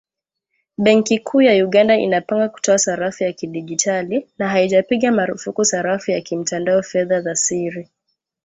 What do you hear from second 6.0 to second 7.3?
ya kimtandao “fedha